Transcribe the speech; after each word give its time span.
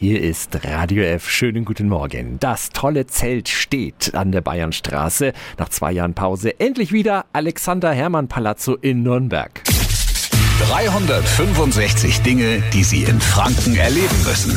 Hier 0.00 0.22
ist 0.22 0.64
Radio 0.64 1.02
F. 1.02 1.28
Schönen 1.28 1.64
guten 1.64 1.88
Morgen. 1.88 2.38
Das 2.38 2.68
tolle 2.70 3.08
Zelt 3.08 3.48
steht 3.48 4.14
an 4.14 4.30
der 4.30 4.42
Bayernstraße. 4.42 5.32
Nach 5.58 5.70
zwei 5.70 5.90
Jahren 5.90 6.14
Pause 6.14 6.60
endlich 6.60 6.92
wieder 6.92 7.24
Alexander 7.32 7.90
Hermann 7.90 8.28
Palazzo 8.28 8.76
in 8.76 9.02
Nürnberg. 9.02 9.60
365 10.68 12.20
Dinge, 12.20 12.62
die 12.72 12.84
Sie 12.84 13.02
in 13.02 13.20
Franken 13.20 13.74
erleben 13.74 14.22
müssen. 14.24 14.56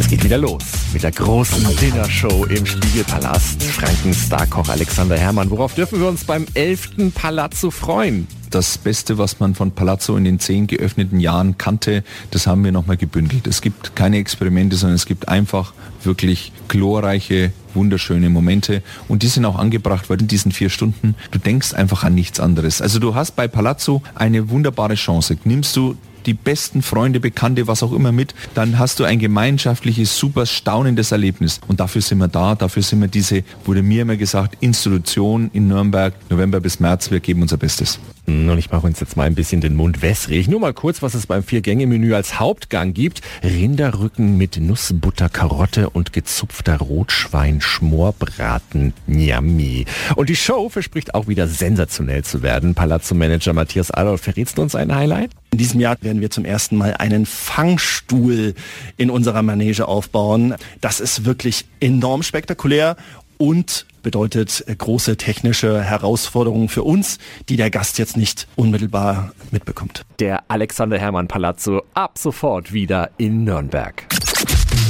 Es 0.00 0.08
geht 0.08 0.24
wieder 0.24 0.38
los 0.38 0.64
mit 0.94 1.02
der 1.02 1.12
großen 1.12 1.62
Dinnershow 1.76 2.46
im 2.46 2.64
Spiegelpalast. 2.64 3.62
Frankens 3.62 4.24
Starkoch 4.24 4.70
Alexander 4.70 5.18
Hermann. 5.18 5.50
Worauf 5.50 5.74
dürfen 5.74 6.00
wir 6.00 6.08
uns 6.08 6.24
beim 6.24 6.46
11. 6.54 7.12
Palazzo 7.14 7.70
freuen? 7.70 8.26
Das 8.50 8.78
Beste, 8.78 9.16
was 9.16 9.40
man 9.40 9.54
von 9.54 9.72
Palazzo 9.72 10.16
in 10.16 10.24
den 10.24 10.40
zehn 10.40 10.66
geöffneten 10.66 11.20
Jahren 11.20 11.56
kannte, 11.56 12.04
das 12.30 12.46
haben 12.46 12.64
wir 12.64 12.72
nochmal 12.72 12.96
gebündelt. 12.96 13.46
Es 13.46 13.62
gibt 13.62 13.94
keine 13.96 14.18
Experimente, 14.18 14.76
sondern 14.76 14.96
es 14.96 15.06
gibt 15.06 15.28
einfach 15.28 15.72
wirklich 16.02 16.52
glorreiche, 16.68 17.52
wunderschöne 17.74 18.30
Momente 18.30 18.82
und 19.06 19.22
die 19.22 19.28
sind 19.28 19.44
auch 19.44 19.56
angebracht, 19.56 20.10
weil 20.10 20.20
in 20.20 20.28
diesen 20.28 20.52
vier 20.52 20.70
Stunden, 20.70 21.14
du 21.30 21.38
denkst 21.38 21.74
einfach 21.74 22.02
an 22.02 22.14
nichts 22.14 22.40
anderes. 22.40 22.82
Also 22.82 22.98
du 22.98 23.14
hast 23.14 23.36
bei 23.36 23.46
Palazzo 23.46 24.02
eine 24.14 24.50
wunderbare 24.50 24.94
Chance. 24.94 25.38
Nimmst 25.44 25.76
du 25.76 25.96
die 26.26 26.34
besten 26.34 26.82
Freunde, 26.82 27.20
Bekannte, 27.20 27.66
was 27.66 27.82
auch 27.82 27.92
immer 27.92 28.12
mit, 28.12 28.34
dann 28.54 28.78
hast 28.78 29.00
du 29.00 29.04
ein 29.04 29.18
gemeinschaftliches, 29.18 30.16
super 30.16 30.46
staunendes 30.46 31.12
Erlebnis. 31.12 31.60
Und 31.68 31.80
dafür 31.80 32.02
sind 32.02 32.18
wir 32.18 32.28
da, 32.28 32.54
dafür 32.54 32.82
sind 32.82 33.00
wir 33.00 33.08
diese, 33.08 33.42
wurde 33.64 33.82
mir 33.82 34.02
immer 34.02 34.16
gesagt, 34.16 34.56
Institution 34.60 35.50
in 35.52 35.68
Nürnberg, 35.68 36.14
November 36.28 36.60
bis 36.60 36.80
März, 36.80 37.10
wir 37.10 37.20
geben 37.20 37.42
unser 37.42 37.56
Bestes. 37.56 37.98
Und 38.26 38.58
ich 38.58 38.70
mache 38.70 38.86
uns 38.86 39.00
jetzt 39.00 39.16
mal 39.16 39.24
ein 39.24 39.34
bisschen 39.34 39.60
den 39.60 39.74
Mund 39.74 40.02
wässrig. 40.02 40.46
Nur 40.46 40.60
mal 40.60 40.72
kurz, 40.72 41.02
was 41.02 41.14
es 41.14 41.26
beim 41.26 41.42
Vier-Gänge-Menü 41.42 42.14
als 42.14 42.38
Hauptgang 42.38 42.94
gibt. 42.94 43.22
Rinderrücken 43.42 44.38
mit 44.38 44.58
Nussbutter, 44.58 45.28
Karotte 45.28 45.90
und 45.90 46.12
gezupfter 46.12 46.78
Rotschwein-Schmorbraten. 46.78 48.92
Yummy. 49.08 49.86
Und 50.14 50.28
die 50.28 50.36
Show 50.36 50.68
verspricht 50.68 51.14
auch 51.14 51.26
wieder 51.26 51.48
sensationell 51.48 52.22
zu 52.22 52.42
werden. 52.42 52.74
Palazzo-Manager 52.74 53.52
Matthias 53.52 53.90
Adolf, 53.90 54.20
verrätst 54.20 54.58
du 54.58 54.62
uns 54.62 54.76
ein 54.76 54.94
Highlight? 54.94 55.32
In 55.52 55.58
diesem 55.58 55.80
Jahr 55.80 55.96
werden 56.00 56.20
wir 56.20 56.30
zum 56.30 56.44
ersten 56.44 56.76
Mal 56.76 56.94
einen 56.94 57.26
Fangstuhl 57.26 58.54
in 58.96 59.10
unserer 59.10 59.42
Manege 59.42 59.88
aufbauen. 59.88 60.54
Das 60.80 61.00
ist 61.00 61.24
wirklich 61.24 61.66
enorm 61.80 62.22
spektakulär 62.22 62.96
und 63.36 63.86
bedeutet 64.02 64.64
große 64.78 65.16
technische 65.16 65.82
Herausforderungen 65.82 66.68
für 66.68 66.82
uns, 66.82 67.18
die 67.48 67.56
der 67.56 67.70
Gast 67.70 67.98
jetzt 67.98 68.16
nicht 68.16 68.46
unmittelbar 68.56 69.32
mitbekommt. 69.50 70.04
Der 70.20 70.44
Alexander 70.48 70.98
Hermann 70.98 71.28
Palazzo 71.28 71.82
ab 71.94 72.16
sofort 72.16 72.72
wieder 72.72 73.10
in 73.18 73.44
Nürnberg. 73.44 74.06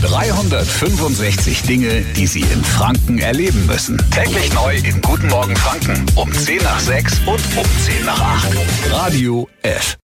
365 0.03 1.63
Dinge, 1.63 2.03
die 2.17 2.27
Sie 2.27 2.41
in 2.41 2.65
Franken 2.65 3.19
erleben 3.19 3.67
müssen. 3.67 3.99
Täglich 4.11 4.53
neu 4.55 4.77
in 4.77 5.01
Guten 5.03 5.29
Morgen 5.29 5.55
Franken 5.57 6.07
um 6.15 6.33
10 6.33 6.63
nach 6.63 6.81
6 6.81 7.21
und 7.21 7.41
um 7.57 7.67
10 7.85 8.07
nach 8.07 8.21
8. 8.21 8.57
Radio 8.91 9.49
F. 9.63 9.97